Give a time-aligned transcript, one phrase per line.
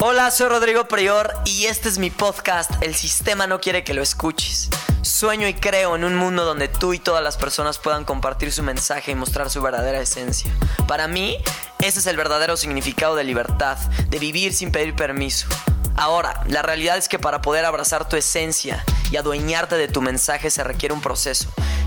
[0.00, 4.02] Hola, soy Rodrigo Prior y este es mi podcast El sistema no quiere que lo
[4.02, 4.68] escuches.
[5.02, 8.62] Sueño y creo en un mundo donde tú y todas las personas puedan compartir su
[8.62, 10.50] mensaje y mostrar su verdadera esencia.
[10.86, 11.38] Para mí,
[11.80, 15.46] ese es el verdadero significado de libertad, de vivir sin pedir permiso.
[15.96, 20.50] Ahora, la realidad es que para poder abrazar tu esencia y adueñarte de tu mensaje
[20.50, 21.48] se requiere un proceso.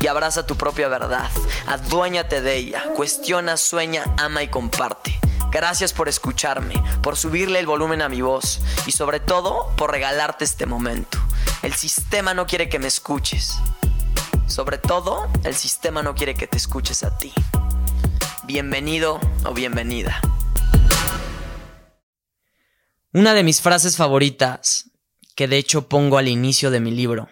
[0.00, 1.30] y abraza tu propia verdad.
[1.66, 2.84] Aduéñate de ella.
[2.96, 5.18] Cuestiona, sueña, ama y comparte.
[5.52, 10.44] Gracias por escucharme, por subirle el volumen a mi voz y sobre todo por regalarte
[10.44, 11.18] este momento.
[11.62, 13.58] El sistema no quiere que me escuches.
[14.46, 17.32] Sobre todo, el sistema no quiere que te escuches a ti.
[18.44, 20.20] Bienvenido o bienvenida.
[23.12, 24.90] Una de mis frases favoritas,
[25.34, 27.28] que de hecho pongo al inicio de mi libro,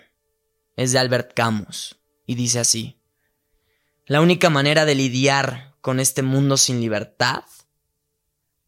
[0.76, 1.97] es de Albert Camus
[2.28, 3.00] y dice así,
[4.06, 7.44] La única manera de lidiar con este mundo sin libertad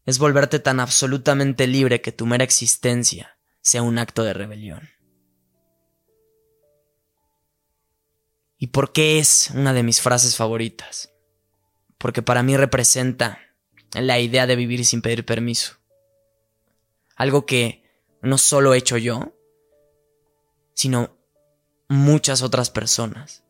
[0.03, 4.89] es volverte tan absolutamente libre que tu mera existencia sea un acto de rebelión.
[8.57, 11.11] ¿Y por qué es una de mis frases favoritas?
[11.99, 13.39] Porque para mí representa
[13.93, 15.77] la idea de vivir sin pedir permiso.
[17.15, 17.83] Algo que
[18.23, 19.35] no solo he hecho yo,
[20.73, 21.15] sino
[21.89, 23.43] muchas otras personas.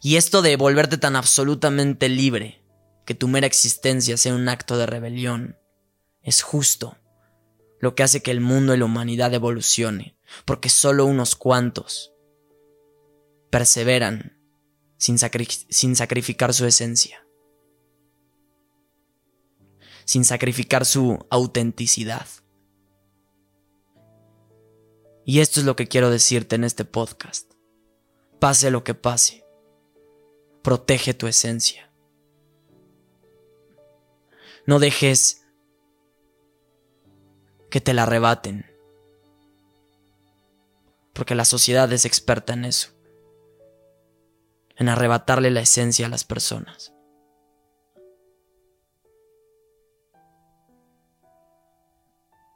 [0.00, 2.62] Y esto de volverte tan absolutamente libre,
[3.04, 5.58] que tu mera existencia sea un acto de rebelión,
[6.22, 6.96] es justo
[7.80, 12.14] lo que hace que el mundo y la humanidad evolucione, porque solo unos cuantos
[13.50, 14.38] perseveran
[14.96, 17.26] sin, sacrificar su esencia,
[20.06, 22.26] sin sacrificar su autenticidad.
[25.26, 27.52] Y esto es lo que quiero decirte en este podcast.
[28.40, 29.43] Pase lo que pase,
[30.64, 31.92] protege tu esencia.
[34.66, 35.46] No dejes
[37.70, 38.64] que te la arrebaten,
[41.12, 42.88] porque la sociedad es experta en eso,
[44.76, 46.94] en arrebatarle la esencia a las personas.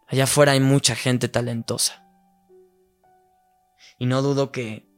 [0.06, 2.02] Allá afuera hay mucha gente talentosa
[3.98, 4.88] y no dudo que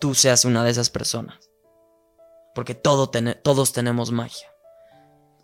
[0.00, 1.51] tú seas una de esas personas.
[2.54, 4.48] Porque todos tenemos magia.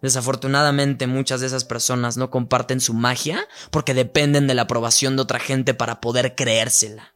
[0.01, 5.23] Desafortunadamente muchas de esas personas no comparten su magia porque dependen de la aprobación de
[5.23, 7.15] otra gente para poder creérsela.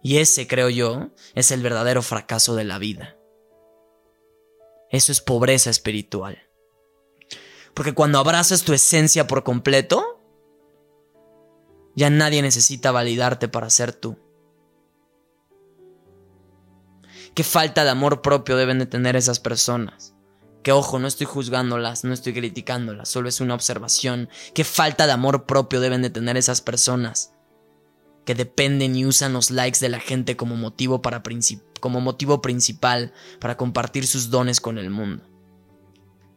[0.00, 3.16] Y ese, creo yo, es el verdadero fracaso de la vida.
[4.90, 6.38] Eso es pobreza espiritual.
[7.74, 10.20] Porque cuando abrazas tu esencia por completo,
[11.94, 14.16] ya nadie necesita validarte para ser tú.
[17.38, 20.12] Qué falta de amor propio deben de tener esas personas.
[20.64, 24.28] Que ojo, no estoy juzgándolas, no estoy criticándolas, solo es una observación.
[24.54, 27.32] Qué falta de amor propio deben de tener esas personas.
[28.26, 31.22] Que dependen y usan los likes de la gente como motivo, para
[31.78, 35.22] como motivo principal para compartir sus dones con el mundo.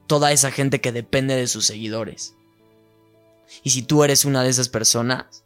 [0.06, 2.36] Toda esa gente que depende de sus seguidores.
[3.64, 5.46] Y si tú eres una de esas personas,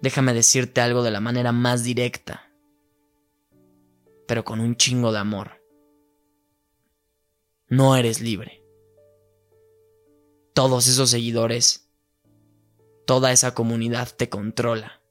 [0.00, 2.49] Déjame decirte algo de la manera más directa,
[4.30, 5.60] pero con un chingo de amor.
[7.66, 8.64] No eres libre.
[10.54, 11.90] Todos esos seguidores,
[13.08, 15.02] toda esa comunidad te controla.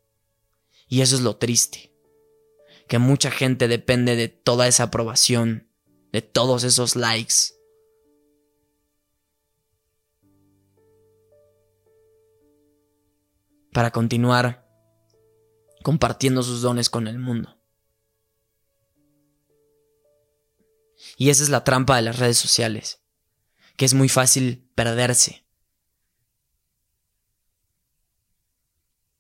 [0.88, 1.94] Y eso es lo triste,
[2.88, 5.68] que mucha gente depende de toda esa aprobación,
[6.14, 7.60] de todos esos likes.
[13.74, 14.66] Para continuar
[15.84, 17.59] compartiendo sus dones con el mundo.
[21.20, 23.02] Y esa es la trampa de las redes sociales,
[23.76, 25.46] que es muy fácil perderse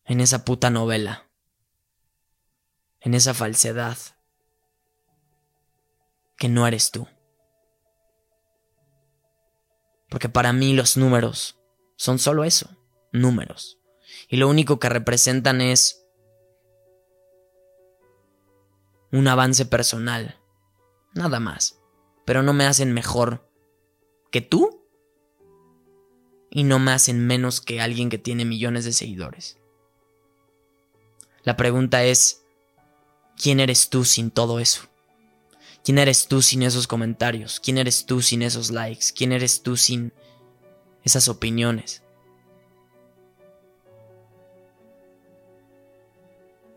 [0.06, 1.30] en esa puta novela,
[3.01, 3.98] en esa falsedad,
[6.38, 7.06] que no eres tú.
[10.10, 11.60] Porque para mí los números
[11.98, 12.78] son solo eso,
[13.12, 13.78] números.
[14.30, 16.07] Y lo único que representan es
[19.12, 20.40] un avance personal.
[21.13, 21.79] Nada más.
[22.30, 23.50] Pero no me hacen mejor
[24.30, 24.86] que tú
[26.52, 29.58] y no me hacen menos que alguien que tiene millones de seguidores.
[31.42, 32.44] La pregunta es,
[33.36, 34.84] ¿quién eres tú sin todo eso?
[35.84, 37.60] ¿Quién eres tú sin esos comentarios?
[37.60, 39.08] ¿Quién eres tú sin esos likes?
[39.16, 40.14] ¿Quién eres tú sin
[41.04, 42.04] esas opiniones?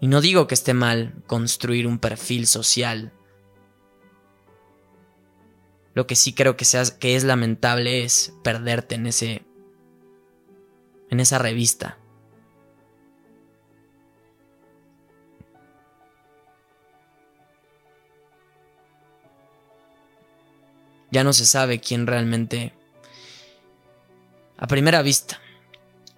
[0.01, 3.13] Y no digo que esté mal construir un perfil social.
[5.95, 6.67] Lo que sí creo que,
[6.99, 9.43] que es lamentable es perderte en ese
[11.11, 11.99] en esa revista.
[21.11, 22.73] Ya no se sabe quién realmente...
[24.57, 25.39] A primera vista.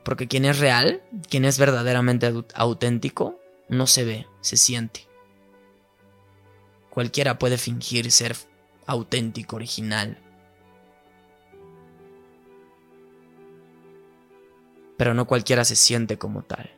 [0.04, 5.08] Porque quien es real, quien es verdaderamente auténtico, no se ve, se siente.
[6.90, 8.36] Cualquiera puede fingir ser
[8.86, 10.19] auténtico, original.
[14.96, 16.70] Pero no cualquiera se siente como tal.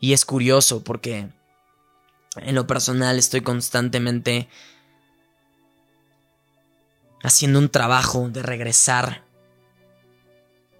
[0.00, 1.28] Y es curioso porque
[2.36, 4.48] en lo personal estoy constantemente
[7.22, 9.24] haciendo un trabajo de regresar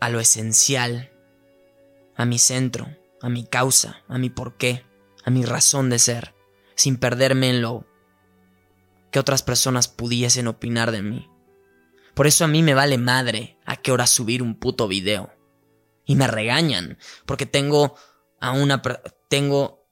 [0.00, 1.10] a lo esencial,
[2.16, 2.86] a mi centro,
[3.20, 4.84] a mi causa, a mi porqué,
[5.24, 6.34] a mi razón de ser,
[6.76, 7.87] sin perderme en lo
[9.10, 11.30] que otras personas pudiesen opinar de mí.
[12.14, 15.32] Por eso a mí me vale madre a qué hora subir un puto video.
[16.04, 17.94] Y me regañan, porque tengo
[18.40, 18.82] a una
[19.28, 19.86] tengo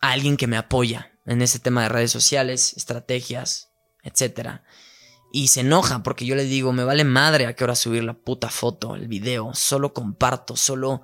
[0.00, 4.64] a alguien que me apoya en ese tema de redes sociales, estrategias, etcétera.
[5.32, 8.14] Y se enoja porque yo le digo, me vale madre a qué hora subir la
[8.14, 11.02] puta foto, el video, solo comparto, solo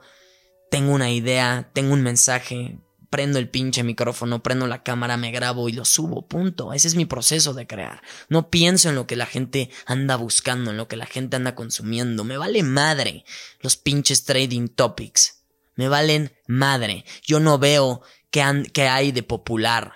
[0.70, 2.78] tengo una idea, tengo un mensaje,
[3.10, 6.72] prendo el pinche micrófono, prendo la cámara, me grabo y lo subo, punto.
[6.72, 8.02] Ese es mi proceso de crear.
[8.28, 11.54] No pienso en lo que la gente anda buscando, en lo que la gente anda
[11.54, 12.24] consumiendo.
[12.24, 13.24] Me vale madre
[13.60, 15.44] los pinches trading topics.
[15.76, 17.04] Me valen madre.
[17.22, 19.92] Yo no veo qué, hay de popular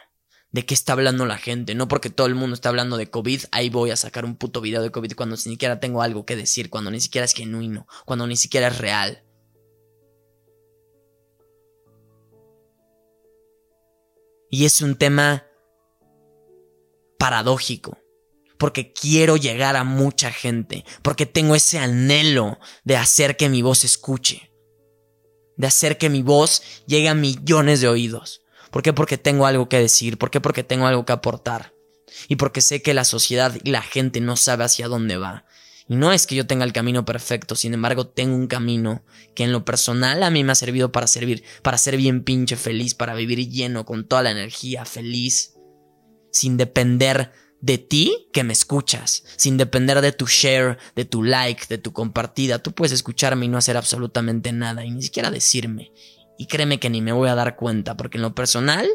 [0.50, 1.75] de qué está hablando la gente.
[1.75, 4.61] No porque todo el mundo está hablando de COVID, ahí voy a sacar un puto
[4.61, 7.87] video de COVID cuando ni siquiera tengo algo que decir, cuando ni siquiera es genuino,
[8.05, 9.25] cuando ni siquiera es real.
[14.52, 15.46] Y es un tema
[17.19, 17.96] paradójico,
[18.58, 23.82] porque quiero llegar a mucha gente, porque tengo ese anhelo de hacer que mi voz
[23.82, 24.52] escuche,
[25.56, 28.43] de hacer que mi voz llegue a millones de oídos.
[28.70, 28.93] ¿Por qué?
[28.93, 30.19] Porque tengo algo que decir.
[30.19, 30.38] ¿Por qué?
[30.38, 31.72] Porque tengo algo que aportar.
[32.28, 35.46] Y porque sé que la sociedad y la gente no sabe hacia dónde va.
[35.92, 39.04] No es que yo tenga el camino perfecto, sin embargo tengo un camino
[39.34, 42.56] que en lo personal a mí me ha servido para servir, para ser bien pinche
[42.56, 45.52] feliz, para vivir lleno, con toda la energía, feliz,
[46.30, 51.66] sin depender de ti que me escuchas, sin depender de tu share, de tu like,
[51.68, 52.62] de tu compartida.
[52.62, 55.92] Tú puedes escucharme y no hacer absolutamente nada, y ni siquiera decirme.
[56.38, 58.88] Y créeme que ni me voy a dar cuenta, porque en lo personal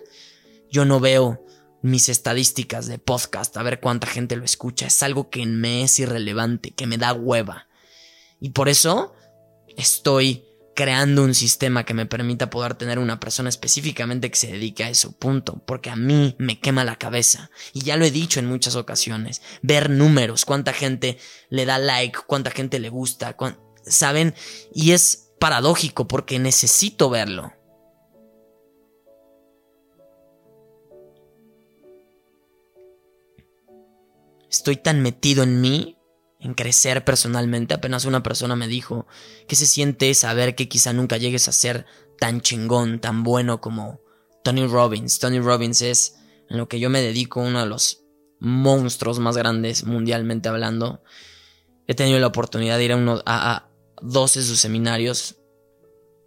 [0.71, 1.45] yo no veo
[1.81, 4.88] mis estadísticas de podcast, a ver cuánta gente lo escucha.
[4.88, 7.68] Es algo que me es irrelevante, que me da hueva.
[8.39, 9.13] Y por eso
[9.77, 10.44] estoy
[10.75, 14.89] creando un sistema que me permita poder tener una persona específicamente que se dedique a
[14.89, 15.63] eso, punto.
[15.65, 17.50] Porque a mí me quema la cabeza.
[17.74, 19.41] Y ya lo he dicho en muchas ocasiones.
[19.63, 21.18] Ver números, cuánta gente
[21.50, 23.35] le da like, cuánta gente le gusta,
[23.85, 24.35] ¿saben?
[24.71, 27.56] Y es paradójico porque necesito verlo.
[34.57, 35.97] Estoy tan metido en mí,
[36.40, 37.76] en crecer personalmente.
[37.76, 39.06] Apenas una persona me dijo
[39.47, 41.85] que se siente saber que quizá nunca llegues a ser
[42.19, 44.02] tan chingón, tan bueno como
[44.44, 45.19] Tony Robbins.
[45.19, 46.16] Tony Robbins es
[46.49, 48.04] en lo que yo me dedico uno de los
[48.40, 51.04] monstruos más grandes mundialmente hablando.
[51.85, 53.69] He tenido la oportunidad de ir a, uno, a,
[54.02, 55.37] dos de sus seminarios.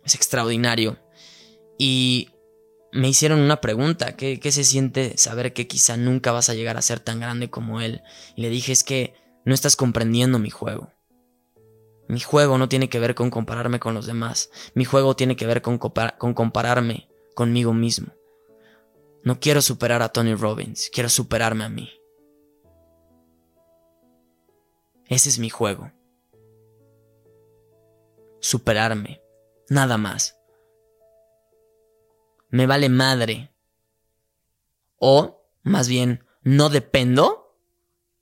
[0.04, 0.98] Es extraordinario.
[1.78, 2.30] Y
[2.92, 6.76] me hicieron una pregunta, ¿qué, ¿qué, se siente saber que quizá nunca vas a llegar
[6.76, 8.02] a ser tan grande como él?
[8.36, 10.92] Y le dije, es que no estás comprendiendo mi juego.
[12.08, 14.50] Mi juego no tiene que ver con compararme con los demás.
[14.74, 18.12] Mi juego tiene que ver con, con compararme conmigo mismo.
[19.22, 21.90] No quiero superar a Tony Robbins, quiero superarme a mí.
[25.06, 25.92] Ese es mi juego
[28.40, 29.22] superarme,
[29.68, 30.36] nada más.
[32.50, 33.54] Me vale madre.
[34.96, 37.56] O, más bien, no dependo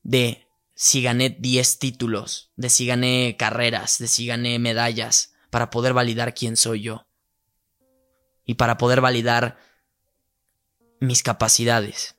[0.03, 5.93] de si gané 10 títulos, de si gané carreras, de si gané medallas, para poder
[5.93, 7.07] validar quién soy yo.
[8.45, 9.59] Y para poder validar
[11.01, 12.17] mis capacidades,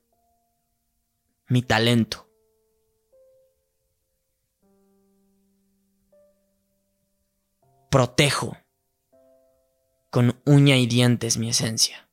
[1.48, 2.30] mi talento.
[7.90, 8.56] protejo
[10.10, 12.08] con uña y dientes mi esencia.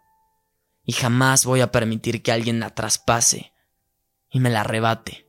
[0.84, 3.54] Y jamás voy a permitir que alguien la traspase
[4.30, 5.28] y me la arrebate.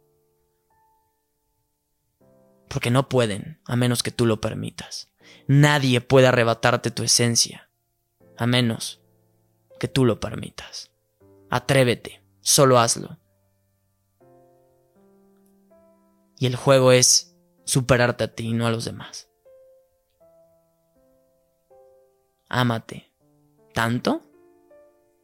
[2.68, 5.10] Porque no pueden, a menos que tú lo permitas.
[5.46, 7.70] Nadie puede arrebatarte tu esencia,
[8.36, 9.00] a menos
[9.80, 10.92] que tú lo permitas.
[11.50, 13.18] Atrévete, solo hazlo.
[16.38, 19.27] Y el juego es superarte a ti y no a los demás.
[22.48, 23.08] Ámate
[23.78, 24.22] tanto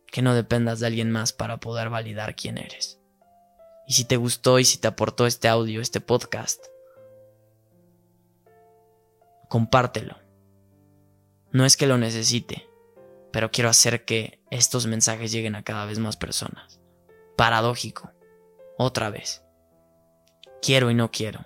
[0.06, 3.00] que no dependas de alguien más para poder validar quién eres.
[3.84, 6.64] Y si te gustó y si te aportó este audio, este podcast,
[9.48, 10.20] compártelo.
[11.50, 12.68] No es que lo necesite,
[13.32, 16.80] pero quiero hacer que estos mensajes lleguen a cada vez más personas.
[17.36, 18.12] Paradójico.
[18.78, 19.42] Otra vez.
[20.62, 21.44] Quiero y no quiero.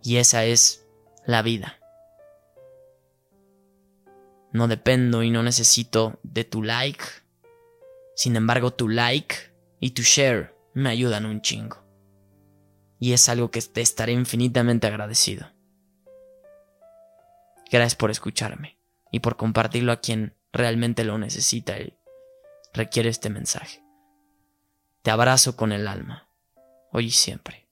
[0.00, 0.86] Y esa es
[1.26, 1.80] la vida.
[4.54, 7.04] No dependo y no necesito de tu like.
[8.14, 9.34] Sin embargo, tu like
[9.80, 11.84] y tu share me ayudan un chingo.
[13.00, 15.50] Y es algo que te estaré infinitamente agradecido.
[17.68, 18.78] Gracias por escucharme
[19.10, 21.98] y por compartirlo a quien realmente lo necesita y
[22.72, 23.82] requiere este mensaje.
[25.02, 26.28] Te abrazo con el alma,
[26.92, 27.63] hoy y siempre.